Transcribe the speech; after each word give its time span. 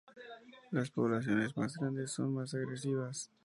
Las 0.71 0.89
poblaciones 0.89 1.55
más 1.55 1.75
grandes 1.77 2.09
son 2.09 2.33
más 2.33 2.55
agresivas. 2.55 3.29